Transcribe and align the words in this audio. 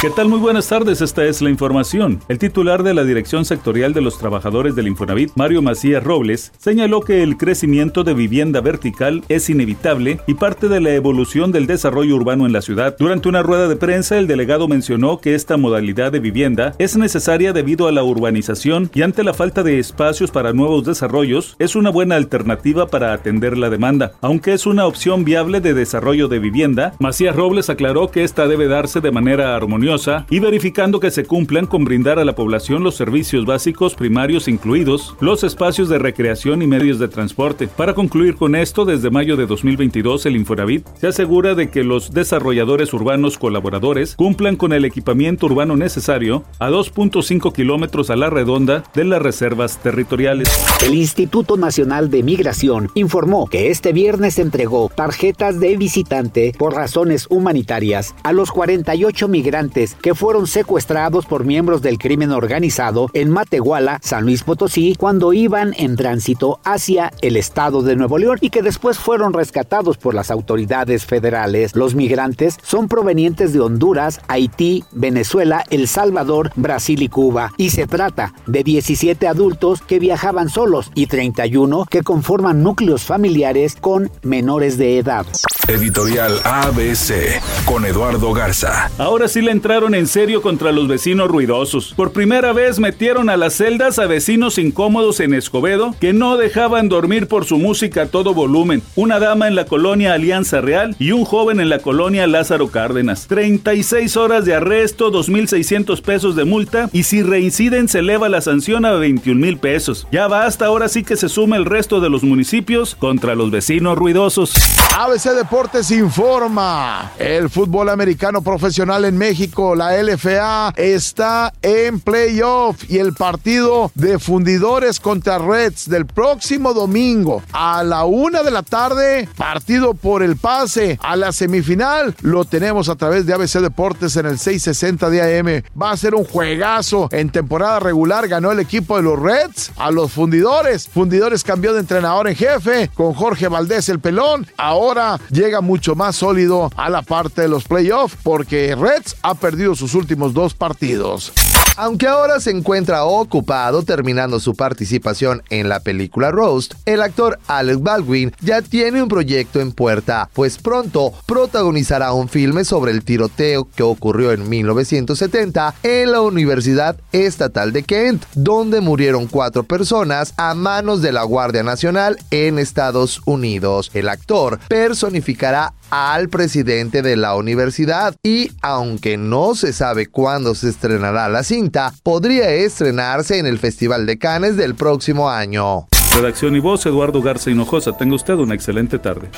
¿Qué 0.00 0.08
tal? 0.08 0.30
Muy 0.30 0.38
buenas 0.38 0.66
tardes, 0.66 1.02
esta 1.02 1.26
es 1.26 1.42
la 1.42 1.50
información. 1.50 2.20
El 2.30 2.38
titular 2.38 2.82
de 2.82 2.94
la 2.94 3.04
Dirección 3.04 3.44
Sectorial 3.44 3.92
de 3.92 4.00
los 4.00 4.16
Trabajadores 4.16 4.74
del 4.74 4.86
Infonavit, 4.86 5.32
Mario 5.36 5.60
Macías 5.60 6.02
Robles, 6.02 6.52
señaló 6.56 7.02
que 7.02 7.22
el 7.22 7.36
crecimiento 7.36 8.02
de 8.02 8.14
vivienda 8.14 8.62
vertical 8.62 9.22
es 9.28 9.50
inevitable 9.50 10.18
y 10.26 10.32
parte 10.32 10.68
de 10.68 10.80
la 10.80 10.94
evolución 10.94 11.52
del 11.52 11.66
desarrollo 11.66 12.16
urbano 12.16 12.46
en 12.46 12.54
la 12.54 12.62
ciudad. 12.62 12.96
Durante 12.98 13.28
una 13.28 13.42
rueda 13.42 13.68
de 13.68 13.76
prensa, 13.76 14.16
el 14.16 14.26
delegado 14.26 14.68
mencionó 14.68 15.20
que 15.20 15.34
esta 15.34 15.58
modalidad 15.58 16.12
de 16.12 16.20
vivienda 16.20 16.74
es 16.78 16.96
necesaria 16.96 17.52
debido 17.52 17.86
a 17.86 17.92
la 17.92 18.02
urbanización 18.02 18.90
y 18.94 19.02
ante 19.02 19.22
la 19.22 19.34
falta 19.34 19.62
de 19.62 19.78
espacios 19.78 20.30
para 20.30 20.54
nuevos 20.54 20.86
desarrollos, 20.86 21.56
es 21.58 21.76
una 21.76 21.90
buena 21.90 22.16
alternativa 22.16 22.86
para 22.86 23.12
atender 23.12 23.58
la 23.58 23.68
demanda. 23.68 24.12
Aunque 24.22 24.54
es 24.54 24.64
una 24.64 24.86
opción 24.86 25.26
viable 25.26 25.60
de 25.60 25.74
desarrollo 25.74 26.26
de 26.26 26.38
vivienda, 26.38 26.94
Macías 27.00 27.36
Robles 27.36 27.68
aclaró 27.68 28.10
que 28.10 28.24
esta 28.24 28.48
debe 28.48 28.66
darse 28.66 29.02
de 29.02 29.10
manera 29.10 29.54
armoniosa 29.54 29.89
y 30.30 30.38
verificando 30.38 31.00
que 31.00 31.10
se 31.10 31.24
cumplan 31.24 31.66
con 31.66 31.84
brindar 31.84 32.20
a 32.20 32.24
la 32.24 32.36
población 32.36 32.84
los 32.84 32.94
servicios 32.94 33.44
básicos 33.44 33.96
primarios 33.96 34.46
incluidos 34.46 35.16
los 35.20 35.42
espacios 35.42 35.88
de 35.88 35.98
recreación 35.98 36.62
y 36.62 36.68
medios 36.68 37.00
de 37.00 37.08
transporte. 37.08 37.66
Para 37.66 37.94
concluir 37.94 38.36
con 38.36 38.54
esto, 38.54 38.84
desde 38.84 39.10
mayo 39.10 39.36
de 39.36 39.46
2022 39.46 40.26
el 40.26 40.36
Infonavit 40.36 40.86
se 41.00 41.08
asegura 41.08 41.56
de 41.56 41.70
que 41.70 41.82
los 41.82 42.12
desarrolladores 42.12 42.92
urbanos 42.92 43.36
colaboradores 43.36 44.14
cumplan 44.14 44.54
con 44.54 44.72
el 44.72 44.84
equipamiento 44.84 45.46
urbano 45.46 45.76
necesario 45.76 46.44
a 46.60 46.70
2.5 46.70 47.52
kilómetros 47.52 48.10
a 48.10 48.16
la 48.16 48.30
redonda 48.30 48.84
de 48.94 49.04
las 49.04 49.20
reservas 49.20 49.78
territoriales. 49.78 50.48
El 50.86 50.94
Instituto 50.94 51.56
Nacional 51.56 52.10
de 52.10 52.22
Migración 52.22 52.90
informó 52.94 53.48
que 53.48 53.70
este 53.70 53.92
viernes 53.92 54.38
entregó 54.38 54.88
tarjetas 54.94 55.58
de 55.58 55.76
visitante 55.76 56.54
por 56.56 56.74
razones 56.74 57.26
humanitarias 57.28 58.14
a 58.22 58.32
los 58.32 58.52
48 58.52 59.26
migrantes 59.26 59.79
que 60.00 60.14
fueron 60.14 60.46
secuestrados 60.46 61.26
por 61.26 61.44
miembros 61.44 61.82
del 61.82 61.98
crimen 61.98 62.32
organizado 62.32 63.08
en 63.14 63.30
Matehuala, 63.30 63.98
San 64.02 64.24
Luis 64.24 64.42
Potosí, 64.42 64.94
cuando 64.98 65.32
iban 65.32 65.74
en 65.78 65.96
tránsito 65.96 66.60
hacia 66.64 67.12
el 67.22 67.36
estado 67.36 67.82
de 67.82 67.96
Nuevo 67.96 68.18
León 68.18 68.38
y 68.40 68.50
que 68.50 68.62
después 68.62 68.98
fueron 68.98 69.32
rescatados 69.32 69.96
por 69.96 70.14
las 70.14 70.30
autoridades 70.30 71.06
federales. 71.06 71.74
Los 71.74 71.94
migrantes 71.94 72.56
son 72.62 72.88
provenientes 72.88 73.52
de 73.52 73.60
Honduras, 73.60 74.20
Haití, 74.28 74.84
Venezuela, 74.92 75.64
El 75.70 75.88
Salvador, 75.88 76.52
Brasil 76.56 77.02
y 77.02 77.08
Cuba. 77.08 77.52
Y 77.56 77.70
se 77.70 77.86
trata 77.86 78.34
de 78.46 78.62
17 78.62 79.26
adultos 79.26 79.80
que 79.82 79.98
viajaban 79.98 80.48
solos 80.48 80.90
y 80.94 81.06
31 81.06 81.86
que 81.86 82.02
conforman 82.02 82.62
núcleos 82.62 83.04
familiares 83.04 83.76
con 83.80 84.10
menores 84.22 84.76
de 84.78 84.98
edad. 84.98 85.26
Editorial 85.70 86.40
ABC 86.42 87.40
con 87.64 87.84
Eduardo 87.84 88.32
Garza. 88.32 88.90
Ahora 88.98 89.28
sí 89.28 89.40
le 89.40 89.52
entraron 89.52 89.94
en 89.94 90.08
serio 90.08 90.42
contra 90.42 90.72
los 90.72 90.88
vecinos 90.88 91.28
ruidosos. 91.28 91.94
Por 91.94 92.10
primera 92.10 92.52
vez 92.52 92.80
metieron 92.80 93.30
a 93.30 93.36
las 93.36 93.54
celdas 93.54 94.00
a 94.00 94.06
vecinos 94.06 94.58
incómodos 94.58 95.20
en 95.20 95.32
Escobedo 95.32 95.94
que 96.00 96.12
no 96.12 96.36
dejaban 96.36 96.88
dormir 96.88 97.28
por 97.28 97.44
su 97.44 97.56
música 97.56 98.02
a 98.02 98.06
todo 98.06 98.34
volumen. 98.34 98.82
Una 98.96 99.20
dama 99.20 99.46
en 99.46 99.54
la 99.54 99.66
colonia 99.66 100.14
Alianza 100.14 100.60
Real 100.60 100.96
y 100.98 101.12
un 101.12 101.24
joven 101.24 101.60
en 101.60 101.68
la 101.68 101.78
colonia 101.78 102.26
Lázaro 102.26 102.66
Cárdenas. 102.72 103.28
36 103.28 104.16
horas 104.16 104.44
de 104.44 104.56
arresto, 104.56 105.12
2.600 105.12 106.02
pesos 106.02 106.34
de 106.34 106.44
multa 106.46 106.90
y 106.92 107.04
si 107.04 107.22
reinciden 107.22 107.86
se 107.86 108.00
eleva 108.00 108.28
la 108.28 108.40
sanción 108.40 108.84
a 108.84 108.94
21 108.94 109.40
mil 109.40 109.56
pesos. 109.56 110.08
Ya 110.10 110.26
basta, 110.26 110.66
ahora 110.66 110.88
sí 110.88 111.04
que 111.04 111.16
se 111.16 111.28
suma 111.28 111.56
el 111.56 111.64
resto 111.64 112.00
de 112.00 112.10
los 112.10 112.24
municipios 112.24 112.96
contra 112.96 113.36
los 113.36 113.52
vecinos 113.52 113.96
ruidosos. 113.96 114.52
ABC 114.98 115.30
Deportes 115.36 115.59
informa. 115.90 117.12
El 117.18 117.50
fútbol 117.50 117.90
americano 117.90 118.42
profesional 118.42 119.04
en 119.04 119.18
México, 119.18 119.74
la 119.74 120.02
LFA, 120.02 120.72
está 120.76 121.52
en 121.62 122.00
playoff 122.00 122.82
y 122.88 122.98
el 122.98 123.12
partido 123.12 123.90
de 123.94 124.18
fundidores 124.18 125.00
contra 125.00 125.38
Reds 125.38 125.88
del 125.88 126.06
próximo 126.06 126.72
domingo 126.72 127.42
a 127.52 127.82
la 127.84 128.04
una 128.04 128.42
de 128.42 128.50
la 128.50 128.62
tarde, 128.62 129.28
partido 129.36 129.94
por 129.94 130.22
el 130.22 130.36
pase 130.36 130.98
a 131.02 131.16
la 131.16 131.32
semifinal, 131.32 132.14
lo 132.22 132.44
tenemos 132.44 132.88
a 132.88 132.96
través 132.96 133.26
de 133.26 133.34
ABC 133.34 133.60
Deportes 133.60 134.16
en 134.16 134.26
el 134.26 134.38
660 134.38 135.10
de 135.10 135.38
AM. 135.38 135.62
Va 135.80 135.90
a 135.90 135.96
ser 135.96 136.14
un 136.14 136.24
juegazo. 136.24 137.08
En 137.12 137.30
temporada 137.30 137.80
regular 137.80 138.28
ganó 138.28 138.50
el 138.52 138.60
equipo 138.60 138.96
de 138.96 139.02
los 139.02 139.18
Reds 139.18 139.72
a 139.76 139.90
los 139.90 140.12
fundidores. 140.12 140.88
Fundidores 140.88 141.44
cambió 141.44 141.72
de 141.72 141.80
entrenador 141.80 142.28
en 142.28 142.36
jefe 142.36 142.90
con 142.94 143.14
Jorge 143.14 143.48
Valdés 143.48 143.88
el 143.88 144.00
pelón. 144.00 144.46
Ahora 144.56 144.80
ahora 144.90 145.20
llega 145.50 145.60
mucho 145.62 145.96
más 145.96 146.14
sólido 146.14 146.70
a 146.76 146.88
la 146.88 147.02
parte 147.02 147.42
de 147.42 147.48
los 147.48 147.64
playoffs 147.64 148.16
porque 148.22 148.76
Reds 148.76 149.16
ha 149.22 149.34
perdido 149.34 149.74
sus 149.74 149.96
últimos 149.96 150.32
dos 150.32 150.54
partidos. 150.54 151.32
Aunque 151.76 152.06
ahora 152.06 152.40
se 152.40 152.50
encuentra 152.50 153.04
ocupado 153.04 153.82
terminando 153.82 154.38
su 154.38 154.54
participación 154.54 155.42
en 155.50 155.68
la 155.68 155.80
película 155.80 156.30
Roast, 156.30 156.74
el 156.84 157.00
actor 157.00 157.38
Alex 157.46 157.80
Baldwin 157.82 158.32
ya 158.40 158.60
tiene 158.60 159.02
un 159.02 159.08
proyecto 159.08 159.60
en 159.60 159.72
puerta, 159.72 160.28
pues 160.34 160.58
pronto 160.58 161.12
protagonizará 161.26 162.12
un 162.12 162.28
filme 162.28 162.64
sobre 162.64 162.92
el 162.92 163.02
tiroteo 163.02 163.68
que 163.74 163.82
ocurrió 163.82 164.32
en 164.32 164.48
1970 164.48 165.74
en 165.82 166.12
la 166.12 166.20
Universidad 166.20 166.96
Estatal 167.12 167.72
de 167.72 167.82
Kent, 167.82 168.24
donde 168.34 168.80
murieron 168.80 169.26
cuatro 169.26 169.64
personas 169.64 170.34
a 170.36 170.54
manos 170.54 171.00
de 171.02 171.12
la 171.12 171.22
Guardia 171.22 171.62
Nacional 171.62 172.18
en 172.30 172.58
Estados 172.58 173.22
Unidos. 173.24 173.90
El 173.94 174.08
actor 174.08 174.58
personificará 174.68 175.72
al 175.90 176.28
presidente 176.28 177.02
de 177.02 177.16
la 177.16 177.34
universidad 177.34 178.14
y 178.22 178.50
aunque 178.62 179.16
no 179.16 179.54
se 179.54 179.72
sabe 179.72 180.06
cuándo 180.06 180.54
se 180.54 180.68
estrenará 180.68 181.28
la 181.28 181.42
cinta, 181.42 181.92
podría 182.02 182.50
estrenarse 182.50 183.38
en 183.38 183.46
el 183.46 183.58
Festival 183.58 184.06
de 184.06 184.18
Cannes 184.18 184.56
del 184.56 184.74
próximo 184.74 185.30
año. 185.30 185.86
Redacción 186.14 186.56
y 186.56 186.60
voz, 186.60 186.84
Eduardo 186.86 187.22
Garza 187.22 187.50
Hinojosa. 187.50 187.96
Tenga 187.96 188.16
usted 188.16 188.34
una 188.34 188.54
excelente 188.54 188.98
tarde. 188.98 189.30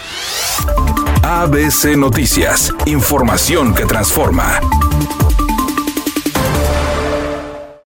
ABC 1.23 1.97
Noticias, 1.97 2.73
información 2.87 3.75
que 3.75 3.85
transforma. 3.85 4.61